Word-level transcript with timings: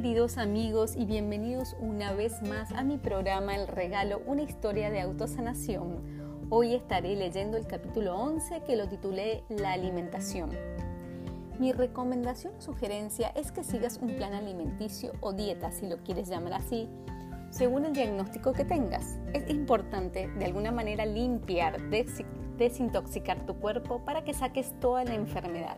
queridos 0.00 0.38
amigos 0.38 0.96
y 0.96 1.04
bienvenidos 1.04 1.76
una 1.78 2.14
vez 2.14 2.40
más 2.40 2.72
a 2.72 2.82
mi 2.82 2.96
programa 2.96 3.54
El 3.54 3.68
Regalo, 3.68 4.22
una 4.24 4.40
historia 4.40 4.88
de 4.88 4.98
autosanación. 5.02 6.46
Hoy 6.48 6.72
estaré 6.72 7.16
leyendo 7.16 7.58
el 7.58 7.66
capítulo 7.66 8.16
11 8.16 8.62
que 8.62 8.76
lo 8.76 8.88
titulé 8.88 9.44
La 9.50 9.72
alimentación. 9.72 10.52
Mi 11.58 11.72
recomendación 11.72 12.54
o 12.56 12.62
sugerencia 12.62 13.28
es 13.36 13.52
que 13.52 13.62
sigas 13.62 13.98
un 14.00 14.16
plan 14.16 14.32
alimenticio 14.32 15.12
o 15.20 15.34
dieta, 15.34 15.70
si 15.70 15.86
lo 15.86 15.98
quieres 15.98 16.30
llamar 16.30 16.54
así, 16.54 16.88
según 17.50 17.84
el 17.84 17.92
diagnóstico 17.92 18.54
que 18.54 18.64
tengas. 18.64 19.18
Es 19.34 19.50
importante 19.50 20.28
de 20.28 20.44
alguna 20.46 20.72
manera 20.72 21.04
limpiar, 21.04 21.78
desintoxicar 22.56 23.44
tu 23.44 23.54
cuerpo 23.56 24.02
para 24.06 24.24
que 24.24 24.32
saques 24.32 24.72
toda 24.80 25.04
la 25.04 25.14
enfermedad, 25.14 25.76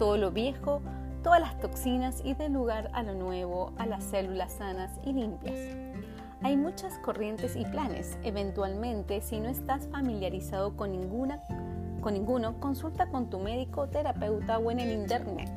todo 0.00 0.16
lo 0.16 0.32
viejo, 0.32 0.82
todas 1.22 1.40
las 1.40 1.58
toxinas 1.58 2.20
y 2.24 2.34
dé 2.34 2.48
lugar 2.48 2.90
a 2.92 3.02
lo 3.02 3.14
nuevo, 3.14 3.72
a 3.78 3.86
las 3.86 4.04
células 4.04 4.52
sanas 4.52 4.90
y 5.04 5.12
limpias. 5.12 5.56
Hay 6.42 6.56
muchas 6.56 6.98
corrientes 6.98 7.54
y 7.54 7.64
planes. 7.64 8.18
Eventualmente, 8.24 9.20
si 9.20 9.38
no 9.38 9.48
estás 9.48 9.86
familiarizado 9.88 10.76
con, 10.76 10.90
ninguna, 10.90 11.40
con 12.00 12.14
ninguno, 12.14 12.58
consulta 12.58 13.06
con 13.06 13.30
tu 13.30 13.38
médico, 13.38 13.88
terapeuta 13.88 14.58
o 14.58 14.70
en 14.72 14.80
el 14.80 14.90
internet. 14.90 15.48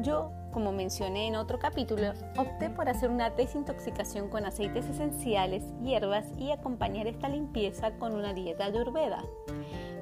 Yo, 0.00 0.32
como 0.52 0.72
mencioné 0.72 1.28
en 1.28 1.36
otro 1.36 1.58
capítulo, 1.58 2.12
opté 2.36 2.68
por 2.68 2.88
hacer 2.88 3.08
una 3.08 3.30
desintoxicación 3.30 4.28
con 4.28 4.44
aceites 4.44 4.86
esenciales, 4.86 5.64
hierbas 5.82 6.26
y 6.36 6.50
acompañar 6.50 7.06
esta 7.06 7.28
limpieza 7.28 7.92
con 7.92 8.14
una 8.14 8.34
dieta 8.34 8.66
ayurveda. 8.66 9.22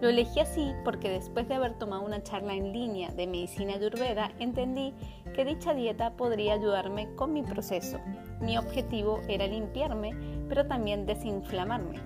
Lo 0.00 0.08
elegí 0.08 0.40
así 0.40 0.72
porque 0.82 1.10
después 1.10 1.46
de 1.46 1.54
haber 1.54 1.74
tomado 1.74 2.02
una 2.02 2.22
charla 2.22 2.54
en 2.54 2.72
línea 2.72 3.10
de 3.10 3.26
medicina 3.26 3.74
ayurveda, 3.74 4.30
entendí 4.38 4.94
que 5.34 5.44
dicha 5.44 5.74
dieta 5.74 6.16
podría 6.16 6.54
ayudarme 6.54 7.14
con 7.16 7.34
mi 7.34 7.42
proceso. 7.42 7.98
Mi 8.40 8.56
objetivo 8.56 9.20
era 9.28 9.46
limpiarme, 9.46 10.14
pero 10.48 10.66
también 10.66 11.04
desinflamarme. 11.04 11.98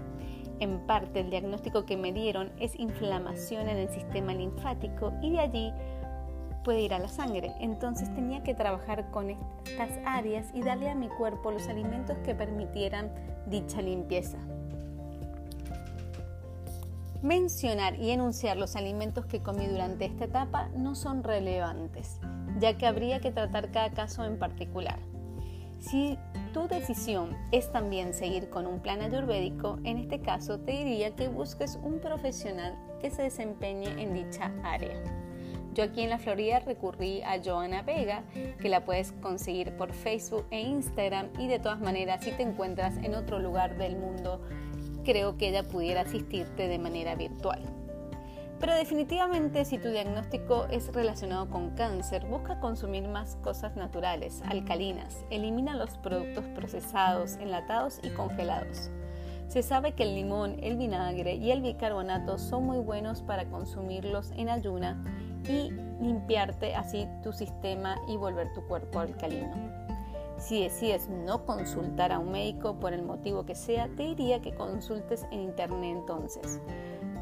En 0.58 0.80
parte 0.86 1.20
el 1.20 1.30
diagnóstico 1.30 1.84
que 1.84 1.96
me 1.96 2.12
dieron 2.12 2.52
es 2.58 2.78
inflamación 2.78 3.69
en 3.69 3.78
el 3.78 3.88
sistema 3.88 4.34
linfático 4.34 5.12
y 5.22 5.30
de 5.30 5.41
allí 5.41 5.72
puede 6.64 6.82
ir 6.82 6.94
a 6.94 6.98
la 6.98 7.08
sangre. 7.08 7.52
Entonces 7.60 8.12
tenía 8.14 8.42
que 8.42 8.54
trabajar 8.54 9.08
con 9.12 9.30
estas 9.30 9.91
áreas 10.04 10.50
y 10.52 10.62
darle 10.62 10.91
a 10.91 10.94
mi 10.97 11.08
cuerpo 11.08 11.52
los 11.52 11.69
alimentos 11.69 12.19
que 12.24 12.34
permitieran 12.34 13.12
dicha 13.47 13.80
limpieza. 13.82 14.38
Mencionar 17.25 17.98
y 17.98 18.11
enunciar 18.11 18.58
los 18.58 18.77
alimentos 18.77 19.25
que 19.25 19.41
comí 19.41 19.67
durante 19.67 20.05
esta 20.05 20.27
etapa 20.27 20.69
no 20.77 20.94
son 20.94 21.25
relevantes, 21.25 22.20
ya 22.58 22.77
que 22.77 22.86
habría 22.86 23.19
que 23.19 23.31
tratar 23.31 23.70
cada 23.70 23.92
caso 23.92 24.27
en 24.27 24.39
particular. 24.39 24.98
Si 25.81 26.19
tu 26.53 26.69
decisión 26.69 27.34
es 27.50 27.72
también 27.72 28.12
seguir 28.12 28.50
con 28.50 28.66
un 28.66 28.81
plan 28.81 29.00
ayurvédico, 29.00 29.78
en 29.84 29.97
este 29.97 30.20
caso 30.20 30.61
te 30.61 30.72
diría 30.72 31.16
que 31.16 31.28
busques 31.28 31.78
un 31.83 31.98
profesional 31.98 32.77
que 33.00 33.11
se 33.11 33.22
desempeñe 33.22 34.03
en 34.03 34.12
dicha 34.12 34.53
área. 34.62 35.03
Yo 35.72 35.84
aquí 35.84 36.03
en 36.03 36.11
la 36.11 36.19
Florida 36.19 36.61
recurrí 36.61 37.22
a 37.22 37.42
Joana 37.42 37.81
Vega, 37.81 38.22
que 38.61 38.69
la 38.69 38.84
puedes 38.84 39.12
conseguir 39.12 39.75
por 39.78 39.94
Facebook 39.94 40.44
e 40.50 40.61
Instagram 40.61 41.31
y 41.38 41.48
de 41.48 41.59
todas 41.59 41.81
maneras 41.81 42.22
si 42.22 42.33
te 42.33 42.42
encuentras 42.42 42.98
en 42.98 43.14
otro 43.14 43.38
lugar 43.38 43.78
del 43.78 43.97
mundo 43.97 44.42
creo 45.05 45.36
que 45.36 45.48
ella 45.48 45.62
pudiera 45.62 46.02
asistirte 46.02 46.69
de 46.69 46.78
manera 46.78 47.14
virtual. 47.14 47.60
Pero 48.60 48.74
definitivamente 48.74 49.64
si 49.64 49.78
tu 49.78 49.91
diagnóstico 49.91 50.66
es 50.70 50.92
relacionado 50.92 51.50
con 51.50 51.70
cáncer, 51.70 52.24
busca 52.24 52.60
consumir 52.60 53.06
más 53.08 53.36
cosas 53.36 53.77
naturales, 53.77 54.42
alcalinas, 54.48 55.25
elimina 55.30 55.77
los 55.77 55.98
productos 55.98 56.44
procesados, 56.55 57.36
enlatados 57.36 58.00
y 58.02 58.08
congelados. 58.10 58.91
Se 59.48 59.62
sabe 59.62 59.92
que 59.92 60.04
el 60.04 60.15
limón, 60.15 60.56
el 60.62 60.76
vinagre 60.76 61.34
y 61.34 61.50
el 61.50 61.60
bicarbonato 61.60 62.38
son 62.38 62.65
muy 62.65 62.78
buenos 62.78 63.22
para 63.22 63.44
consumirlos 63.44 64.32
en 64.36 64.48
ayuna 64.48 65.04
y 65.47 65.71
limpiarte 66.00 66.75
así 66.75 67.06
tu 67.22 67.32
sistema 67.32 67.97
y 68.09 68.16
volver 68.16 68.53
tu 68.54 68.66
cuerpo 68.66 69.00
alcalino. 69.00 69.84
Si 70.39 70.62
decides 70.62 71.09
no 71.09 71.45
consultar 71.45 72.12
a 72.12 72.19
un 72.19 72.33
médico 72.33 72.78
por 72.81 72.93
el 72.93 73.03
motivo 73.03 73.47
que 73.47 73.55
sea, 73.55 73.89
te 73.97 74.03
diría 74.03 74.43
que 74.43 74.55
consultes 74.55 75.27
en 75.31 75.41
internet 75.41 75.97
entonces, 75.99 76.61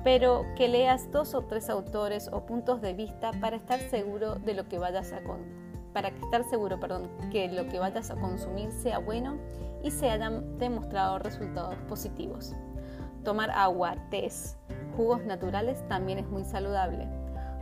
pero 0.02 0.44
que 0.56 0.68
leas 0.68 1.10
dos 1.12 1.34
o 1.34 1.42
tres 1.42 1.68
autores 1.70 2.28
o 2.32 2.46
puntos 2.46 2.80
de 2.80 2.94
vista 2.94 3.30
para 3.40 3.56
estar 3.56 3.78
seguro 3.78 4.36
de 4.36 4.54
lo 4.54 4.68
que 4.68 4.78
vayas 4.78 5.12
a 5.12 5.20
para 5.92 6.08
estar 6.08 6.44
seguro, 6.44 6.80
perdón, 6.80 7.10
que 7.30 7.48
lo 7.48 7.68
que 7.68 7.78
vayas 7.78 8.10
a 8.10 8.16
consumir 8.16 8.72
sea 8.72 8.98
bueno 8.98 9.36
y 9.82 9.90
se 9.90 10.10
hayan 10.10 10.58
demostrado 10.58 11.18
resultados 11.18 11.76
positivos. 11.88 12.54
Tomar 13.24 13.50
agua, 13.50 13.96
tés, 14.10 14.56
jugos 14.96 15.24
naturales 15.24 15.86
también 15.88 16.18
es 16.18 16.26
muy 16.28 16.44
saludable. 16.44 17.06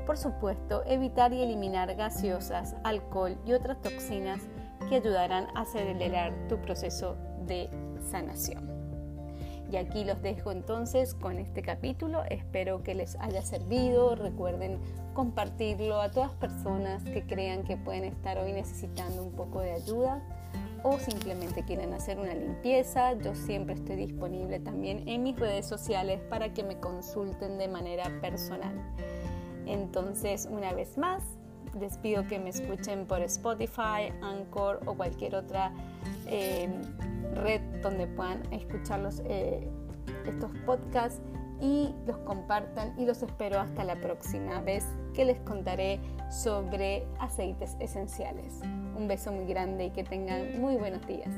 Por 0.07 0.17
supuesto, 0.17 0.83
evitar 0.87 1.33
y 1.33 1.43
eliminar 1.43 1.95
gaseosas, 1.95 2.77
alcohol 2.85 3.37
y 3.45 3.53
otras 3.53 3.81
toxinas 3.81 4.41
que 4.91 4.97
ayudarán 4.97 5.47
a 5.55 5.63
acelerar 5.63 6.35
tu 6.49 6.61
proceso 6.61 7.17
de 7.47 7.71
sanación. 8.11 8.69
Y 9.71 9.77
aquí 9.77 10.05
los 10.05 10.21
dejo 10.21 10.51
entonces 10.51 11.15
con 11.15 11.39
este 11.39 11.63
capítulo. 11.63 12.25
Espero 12.29 12.83
que 12.83 12.97
les 12.97 13.15
haya 13.21 13.41
servido. 13.41 14.17
Recuerden 14.17 14.81
compartirlo 15.15 16.01
a 16.01 16.11
todas 16.11 16.33
personas 16.33 17.05
que 17.05 17.25
crean 17.25 17.63
que 17.63 17.77
pueden 17.77 18.03
estar 18.03 18.37
hoy 18.39 18.53
necesitando 18.53 19.23
un 19.23 19.31
poco 19.31 19.61
de 19.61 19.71
ayuda 19.71 20.21
o 20.83 20.99
simplemente 20.99 21.65
quieren 21.65 21.93
hacer 21.93 22.19
una 22.19 22.35
limpieza. 22.35 23.13
Yo 23.13 23.37
siempre 23.37 23.77
estoy 23.77 23.95
disponible 23.95 24.59
también 24.59 25.09
en 25.09 25.23
mis 25.23 25.39
redes 25.39 25.67
sociales 25.67 26.21
para 26.29 26.53
que 26.53 26.65
me 26.65 26.81
consulten 26.81 27.57
de 27.59 27.69
manera 27.69 28.11
personal. 28.21 28.75
Entonces, 29.67 30.49
una 30.51 30.73
vez 30.73 30.99
más, 30.99 31.23
les 31.79 31.97
pido 31.99 32.27
que 32.27 32.39
me 32.39 32.51
escuchen 32.51 33.07
por 33.07 33.21
Spotify, 33.23 34.13
Anchor 34.23 34.81
o 34.87 34.95
cualquier 34.95 35.35
otra 35.35 35.73
eh, 36.27 36.69
red 37.35 37.61
donde 37.83 38.07
puedan 38.07 38.41
escuchar 38.53 39.01
eh, 39.25 39.69
estos 40.27 40.51
podcasts 40.67 41.21
y 41.61 41.95
los 42.07 42.17
compartan 42.19 42.99
y 42.99 43.05
los 43.05 43.23
espero 43.23 43.61
hasta 43.61 43.85
la 43.85 43.97
próxima 43.97 44.61
vez 44.61 44.87
que 45.15 45.25
les 45.25 45.39
contaré 45.41 46.01
sobre 46.31 47.07
aceites 47.19 47.77
esenciales. 47.81 48.61
Un 48.97 49.07
beso 49.09 49.33
muy 49.33 49.47
grande 49.47 49.87
y 49.87 49.91
que 49.91 50.05
tengan 50.05 50.61
muy 50.61 50.77
buenos 50.77 51.07
días. 51.07 51.31